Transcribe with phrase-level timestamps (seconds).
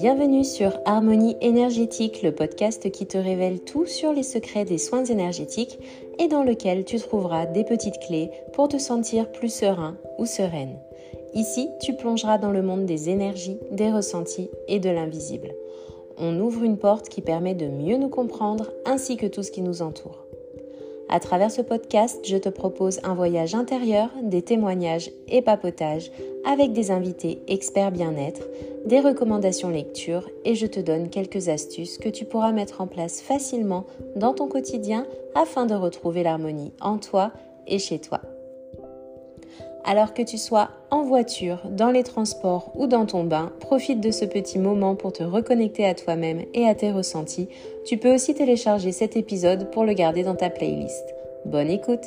[0.00, 5.04] Bienvenue sur Harmonie énergétique, le podcast qui te révèle tout sur les secrets des soins
[5.04, 5.76] énergétiques
[6.20, 10.78] et dans lequel tu trouveras des petites clés pour te sentir plus serein ou sereine.
[11.34, 15.52] Ici, tu plongeras dans le monde des énergies, des ressentis et de l'invisible.
[16.16, 19.62] On ouvre une porte qui permet de mieux nous comprendre ainsi que tout ce qui
[19.62, 20.27] nous entoure.
[21.10, 26.10] À travers ce podcast, je te propose un voyage intérieur, des témoignages et papotages
[26.44, 28.42] avec des invités experts bien-être,
[28.84, 33.20] des recommandations lecture et je te donne quelques astuces que tu pourras mettre en place
[33.20, 37.32] facilement dans ton quotidien afin de retrouver l'harmonie en toi
[37.66, 38.20] et chez toi.
[39.90, 44.10] Alors que tu sois en voiture, dans les transports ou dans ton bain, profite de
[44.10, 47.48] ce petit moment pour te reconnecter à toi-même et à tes ressentis.
[47.86, 51.14] Tu peux aussi télécharger cet épisode pour le garder dans ta playlist.
[51.46, 52.04] Bonne écoute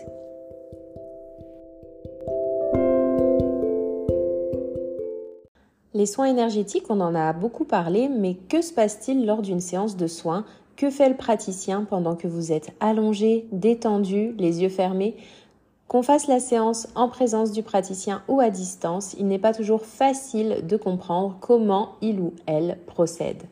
[5.96, 9.98] Les soins énergétiques, on en a beaucoup parlé, mais que se passe-t-il lors d'une séance
[9.98, 10.46] de soins?
[10.76, 15.16] Que fait le praticien pendant que vous êtes allongé, détendu, les yeux fermés?
[15.92, 19.82] Qu'on fasse la séance en présence du praticien ou à distance, il n'est pas toujours
[19.82, 23.44] facile de comprendre comment il ou elle procède.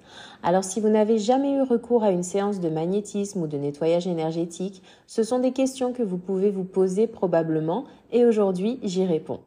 [0.42, 4.08] Alors si vous n'avez jamais eu recours à une séance de magnétisme ou de nettoyage
[4.08, 9.42] énergétique, ce sont des questions que vous pouvez vous poser probablement et aujourd'hui j'y réponds.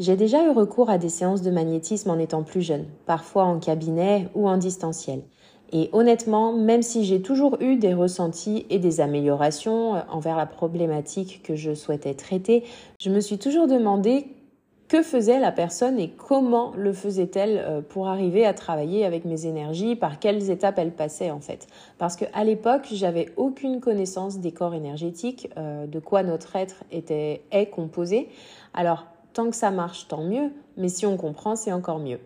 [0.00, 3.60] J'ai déjà eu recours à des séances de magnétisme en étant plus jeune, parfois en
[3.60, 5.22] cabinet ou en distanciel.
[5.72, 10.46] Et honnêtement, même si j'ai toujours eu des ressentis et des améliorations euh, envers la
[10.46, 12.64] problématique que je souhaitais traiter,
[13.00, 14.26] je me suis toujours demandé
[14.88, 19.46] que faisait la personne et comment le faisait-elle euh, pour arriver à travailler avec mes
[19.46, 21.66] énergies, par quelles étapes elle passait en fait.
[21.98, 27.42] Parce qu'à l'époque, j'avais aucune connaissance des corps énergétiques, euh, de quoi notre être était,
[27.50, 28.28] est composé.
[28.72, 32.18] Alors, tant que ça marche, tant mieux, mais si on comprend, c'est encore mieux.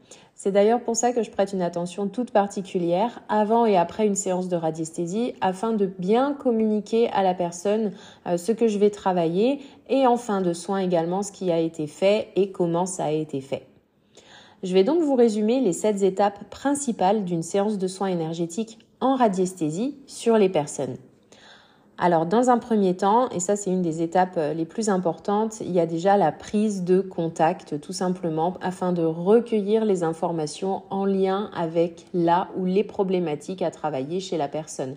[0.42, 4.16] C'est d'ailleurs pour ça que je prête une attention toute particulière avant et après une
[4.16, 7.92] séance de radiesthésie afin de bien communiquer à la personne
[8.26, 11.60] euh, ce que je vais travailler et en fin de soin également ce qui a
[11.60, 13.68] été fait et comment ça a été fait.
[14.64, 19.14] Je vais donc vous résumer les sept étapes principales d'une séance de soins énergétiques en
[19.14, 20.96] radiesthésie sur les personnes.
[21.98, 25.60] Alors, dans un premier temps, et ça c'est une des étapes euh, les plus importantes,
[25.60, 30.82] il y a déjà la prise de contact, tout simplement, afin de recueillir les informations
[30.90, 34.96] en lien avec là ou les problématiques à travailler chez la personne.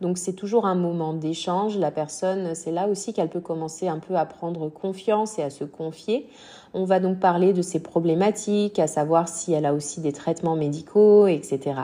[0.00, 1.78] Donc c'est toujours un moment d'échange.
[1.78, 5.50] La personne, c'est là aussi qu'elle peut commencer un peu à prendre confiance et à
[5.50, 6.28] se confier.
[6.74, 10.56] On va donc parler de ses problématiques, à savoir si elle a aussi des traitements
[10.56, 11.80] médicaux, etc.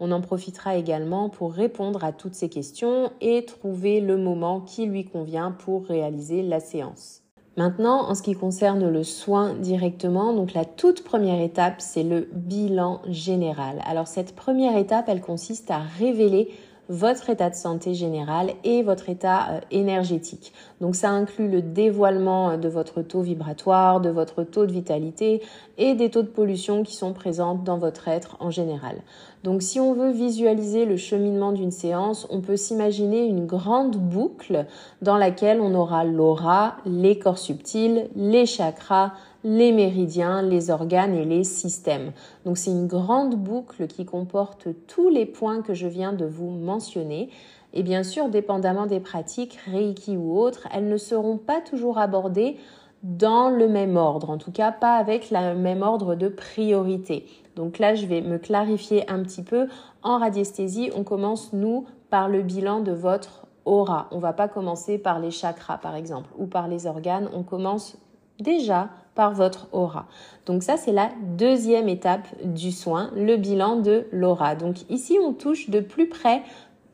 [0.00, 4.86] On en profitera également pour répondre à toutes ces questions et trouver le moment qui
[4.86, 7.22] lui convient pour réaliser la séance.
[7.56, 12.28] Maintenant, en ce qui concerne le soin directement, donc la toute première étape, c'est le
[12.32, 13.82] bilan général.
[13.84, 16.50] Alors cette première étape, elle consiste à révéler
[16.88, 20.52] votre état de santé général et votre état euh, énergétique.
[20.80, 25.42] Donc ça inclut le dévoilement euh, de votre taux vibratoire, de votre taux de vitalité
[25.76, 28.96] et des taux de pollution qui sont présents dans votre être en général.
[29.44, 34.66] Donc si on veut visualiser le cheminement d'une séance, on peut s'imaginer une grande boucle
[35.02, 39.12] dans laquelle on aura l'aura, les corps subtils, les chakras,
[39.48, 42.12] les méridiens, les organes et les systèmes.
[42.44, 46.50] Donc c'est une grande boucle qui comporte tous les points que je viens de vous
[46.50, 47.30] mentionner.
[47.72, 52.58] Et bien sûr, dépendamment des pratiques, Reiki ou autres, elles ne seront pas toujours abordées
[53.02, 57.24] dans le même ordre, en tout cas pas avec le même ordre de priorité.
[57.56, 59.68] Donc là, je vais me clarifier un petit peu.
[60.02, 64.08] En radiesthésie, on commence, nous, par le bilan de votre aura.
[64.10, 67.30] On va pas commencer par les chakras, par exemple, ou par les organes.
[67.32, 67.96] On commence
[68.40, 68.88] déjà
[69.26, 70.06] votre aura.
[70.46, 74.54] Donc ça, c'est la deuxième étape du soin, le bilan de l'aura.
[74.54, 76.42] Donc ici, on touche de plus près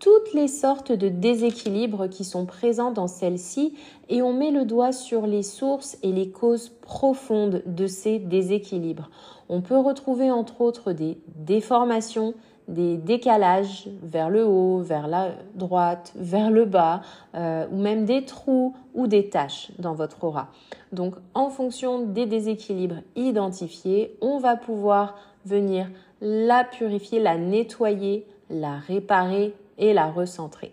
[0.01, 3.75] toutes les sortes de déséquilibres qui sont présents dans celle-ci
[4.09, 9.09] et on met le doigt sur les sources et les causes profondes de ces déséquilibres.
[9.48, 12.34] On peut retrouver entre autres des déformations,
[12.69, 17.03] des décalages vers le haut, vers la droite, vers le bas,
[17.34, 20.49] euh, ou même des trous ou des taches dans votre aura.
[20.93, 25.91] Donc en fonction des déséquilibres identifiés, on va pouvoir venir
[26.21, 30.72] la purifier, la nettoyer, la réparer et la recentrer.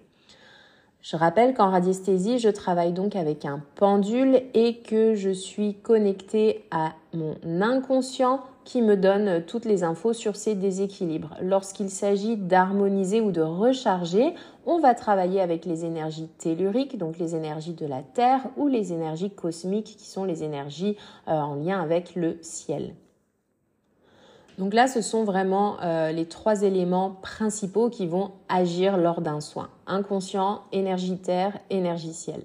[1.01, 6.63] Je rappelle qu'en radiesthésie, je travaille donc avec un pendule et que je suis connectée
[6.69, 11.35] à mon inconscient qui me donne toutes les infos sur ces déséquilibres.
[11.41, 14.33] Lorsqu'il s'agit d'harmoniser ou de recharger,
[14.65, 18.93] on va travailler avec les énergies telluriques, donc les énergies de la Terre, ou les
[18.93, 20.97] énergies cosmiques, qui sont les énergies
[21.27, 22.93] euh, en lien avec le ciel.
[24.57, 29.41] Donc là, ce sont vraiment euh, les trois éléments principaux qui vont agir lors d'un
[29.41, 29.69] soin.
[29.87, 32.43] Inconscient, énergie terre, énergie ciel.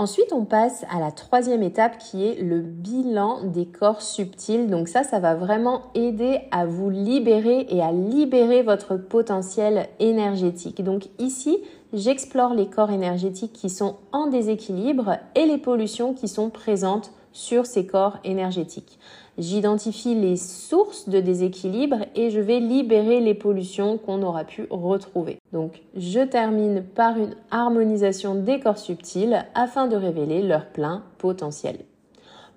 [0.00, 4.66] Ensuite, on passe à la troisième étape qui est le bilan des corps subtils.
[4.66, 10.82] Donc ça, ça va vraiment aider à vous libérer et à libérer votre potentiel énergétique.
[10.82, 11.58] Donc ici,
[11.92, 17.66] j'explore les corps énergétiques qui sont en déséquilibre et les pollutions qui sont présentes sur
[17.66, 18.98] ces corps énergétiques.
[19.38, 25.38] J'identifie les sources de déséquilibre et je vais libérer les pollutions qu'on aura pu retrouver.
[25.52, 31.78] Donc je termine par une harmonisation des corps subtils afin de révéler leur plein potentiel.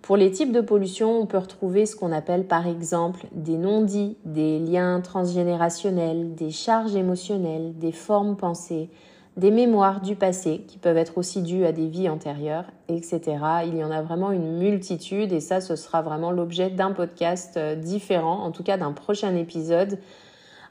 [0.02, 4.18] Pour les types de pollution, on peut retrouver ce qu'on appelle par exemple des non-dits,
[4.26, 8.90] des liens transgénérationnels, des charges émotionnelles, des formes pensées,
[9.36, 13.22] des mémoires du passé qui peuvent être aussi dues à des vies antérieures, etc.
[13.66, 17.58] Il y en a vraiment une multitude et ça, ce sera vraiment l'objet d'un podcast
[17.58, 19.98] euh, différent, en tout cas d'un prochain épisode,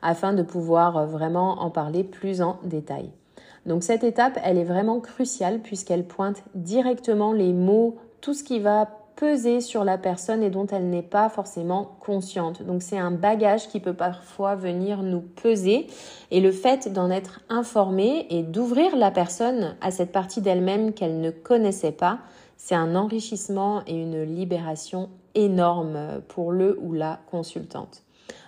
[0.00, 3.10] afin de pouvoir euh, vraiment en parler plus en détail.
[3.66, 8.60] Donc cette étape, elle est vraiment cruciale puisqu'elle pointe directement les mots, tout ce qui
[8.60, 12.62] va peser sur la personne et dont elle n'est pas forcément consciente.
[12.62, 15.86] Donc c'est un bagage qui peut parfois venir nous peser
[16.30, 21.20] et le fait d'en être informé et d'ouvrir la personne à cette partie d'elle-même qu'elle
[21.20, 22.18] ne connaissait pas,
[22.56, 28.02] c'est un enrichissement et une libération énorme pour le ou la consultante.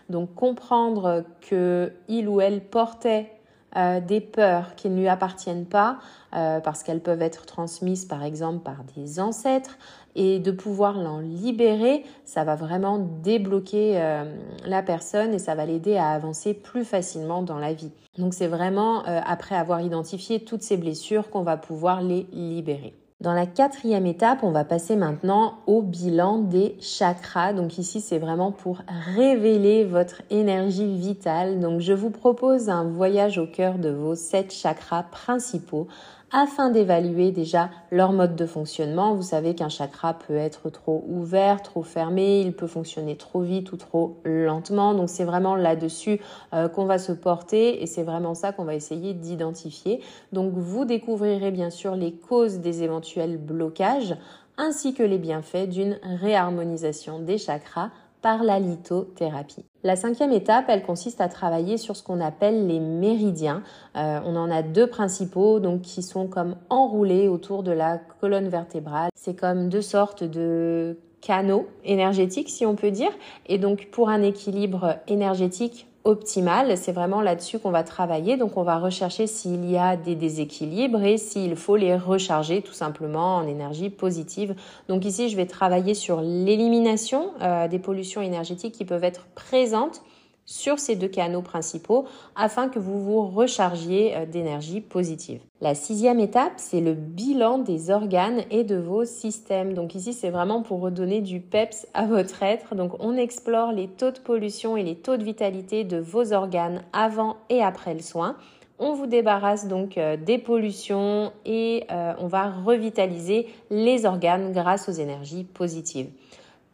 [0.08, 3.30] Donc comprendre que il ou elle portait
[3.76, 5.98] euh, des peurs qui ne lui appartiennent pas,
[6.32, 9.78] euh, parce qu'elles peuvent être transmises par exemple par des ancêtres,
[10.14, 14.24] et de pouvoir l'en libérer, ça va vraiment débloquer euh,
[14.64, 17.92] la personne et ça va l'aider à avancer plus facilement dans la vie.
[18.18, 22.94] Donc c'est vraiment après avoir identifié toutes ces blessures qu'on va pouvoir les libérer.
[23.24, 27.54] Dans la quatrième étape, on va passer maintenant au bilan des chakras.
[27.54, 28.82] Donc ici, c'est vraiment pour
[29.14, 31.58] révéler votre énergie vitale.
[31.58, 35.86] Donc je vous propose un voyage au cœur de vos sept chakras principaux
[36.34, 39.14] afin d'évaluer déjà leur mode de fonctionnement.
[39.14, 43.70] Vous savez qu'un chakra peut être trop ouvert, trop fermé, il peut fonctionner trop vite
[43.70, 44.94] ou trop lentement.
[44.94, 46.20] Donc c'est vraiment là-dessus
[46.52, 50.00] euh, qu'on va se porter et c'est vraiment ça qu'on va essayer d'identifier.
[50.32, 54.16] Donc vous découvrirez bien sûr les causes des éventuels blocages
[54.56, 57.90] ainsi que les bienfaits d'une réharmonisation des chakras
[58.24, 59.66] par la lithothérapie.
[59.82, 63.62] La cinquième étape, elle consiste à travailler sur ce qu'on appelle les méridiens.
[63.96, 68.48] Euh, on en a deux principaux, donc qui sont comme enroulés autour de la colonne
[68.48, 69.10] vertébrale.
[69.14, 73.10] C'est comme deux sortes de canaux énergétiques, si on peut dire.
[73.46, 76.76] Et donc, pour un équilibre énergétique optimale.
[76.76, 78.36] C'est vraiment là-dessus qu'on va travailler.
[78.36, 82.72] Donc on va rechercher s'il y a des déséquilibres et s'il faut les recharger tout
[82.72, 84.54] simplement en énergie positive.
[84.88, 90.02] Donc ici, je vais travailler sur l'élimination euh, des pollutions énergétiques qui peuvent être présentes
[90.46, 92.06] sur ces deux canaux principaux
[92.36, 95.40] afin que vous vous rechargiez euh, d'énergie positive.
[95.60, 99.74] La sixième étape, c'est le bilan des organes et de vos systèmes.
[99.74, 102.74] Donc ici, c'est vraiment pour redonner du peps à votre être.
[102.74, 106.82] Donc on explore les taux de pollution et les taux de vitalité de vos organes
[106.92, 108.36] avant et après le soin.
[108.78, 114.88] On vous débarrasse donc euh, des pollutions et euh, on va revitaliser les organes grâce
[114.88, 116.08] aux énergies positives.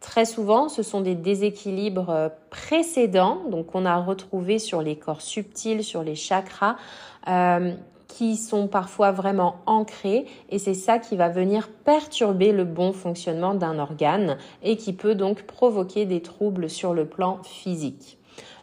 [0.01, 5.21] Très souvent, ce sont des déséquilibres euh, précédents, donc qu'on a retrouvés sur les corps
[5.21, 6.77] subtils, sur les chakras,
[7.29, 7.75] euh,
[8.09, 13.55] qui sont parfois vraiment ancrés et c'est ça qui va venir perturber le bon fonctionnement
[13.55, 18.19] d'un organe et qui peut donc provoquer des troubles sur le plan physique.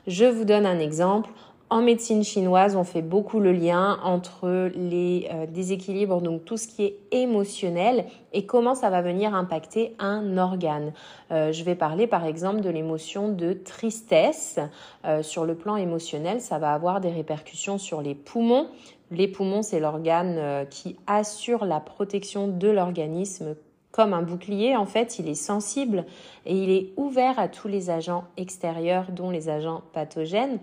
[0.06, 1.30] Je vous donne un exemple.
[1.70, 6.66] En médecine chinoise, on fait beaucoup le lien entre les euh, déséquilibres, donc tout ce
[6.66, 10.94] qui est émotionnel, et comment ça va venir impacter un organe.
[11.32, 14.60] Euh, je vais parler par exemple de l'émotion de tristesse.
[15.04, 18.70] Euh, sur le plan émotionnel, ça va avoir des répercussions sur les poumons.
[19.12, 23.56] Les poumons, c'est l'organe qui assure la protection de l'organisme
[23.92, 26.06] comme un bouclier, en fait, il est sensible
[26.46, 30.60] et il est ouvert à tous les agents extérieurs, dont les agents pathogènes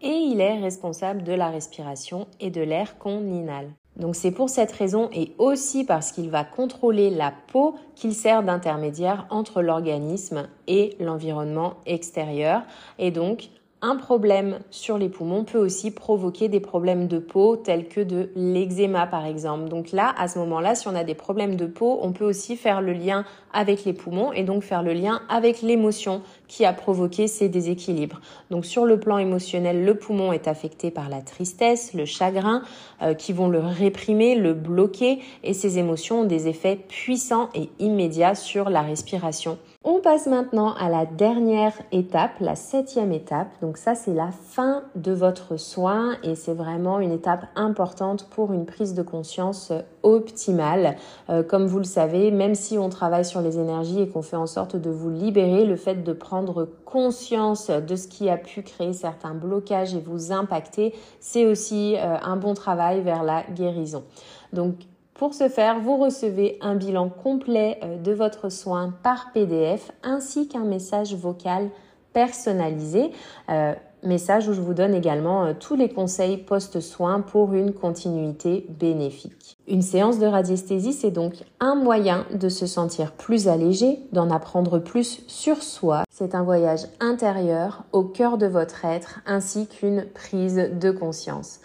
[0.00, 3.70] et il est responsable de la respiration et de l'air qu'on inhale.
[3.96, 8.42] Donc c'est pour cette raison et aussi parce qu'il va contrôler la peau qu'il sert
[8.42, 12.62] d'intermédiaire entre l'organisme et l'environnement extérieur.
[12.98, 13.50] Et donc
[13.82, 18.30] un problème sur les poumons peut aussi provoquer des problèmes de peau tels que de
[18.36, 19.68] l'eczéma par exemple.
[19.68, 22.56] Donc là, à ce moment-là, si on a des problèmes de peau, on peut aussi
[22.56, 26.72] faire le lien avec les poumons et donc faire le lien avec l'émotion qui a
[26.72, 28.20] provoqué ces déséquilibres.
[28.50, 32.62] Donc sur le plan émotionnel, le poumon est affecté par la tristesse, le chagrin,
[33.02, 37.68] euh, qui vont le réprimer, le bloquer et ces émotions ont des effets puissants et
[37.80, 43.48] immédiats sur la respiration on passe maintenant à la dernière étape, la septième étape.
[43.60, 48.52] Donc ça, c'est la fin de votre soin et c'est vraiment une étape importante pour
[48.52, 49.72] une prise de conscience
[50.04, 50.96] optimale.
[51.30, 54.36] Euh, comme vous le savez, même si on travaille sur les énergies et qu'on fait
[54.36, 58.62] en sorte de vous libérer, le fait de prendre conscience de ce qui a pu
[58.62, 64.04] créer certains blocages et vous impacter, c'est aussi euh, un bon travail vers la guérison.
[64.52, 64.74] Donc
[65.14, 70.48] pour ce faire, vous recevez un bilan complet euh, de votre soin par PDF ainsi
[70.48, 71.68] qu'un message vocal
[72.12, 73.10] personnalisé.
[73.50, 78.66] Euh, message où je vous donne également euh, tous les conseils post-soin pour une continuité
[78.68, 79.56] bénéfique.
[79.68, 84.78] Une séance de radiesthésie, c'est donc un moyen de se sentir plus allégé, d'en apprendre
[84.78, 86.04] plus sur soi.
[86.10, 91.60] C'est un voyage intérieur au cœur de votre être ainsi qu'une prise de conscience.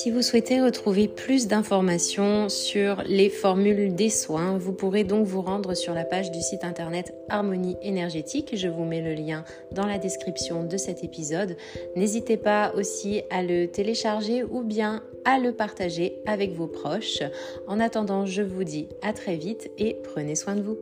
[0.00, 5.42] Si vous souhaitez retrouver plus d'informations sur les formules des soins, vous pourrez donc vous
[5.42, 8.52] rendre sur la page du site internet Harmonie énergétique.
[8.54, 11.56] Je vous mets le lien dans la description de cet épisode.
[11.96, 17.24] N'hésitez pas aussi à le télécharger ou bien à le partager avec vos proches.
[17.66, 20.78] En attendant, je vous dis à très vite et prenez soin de vous.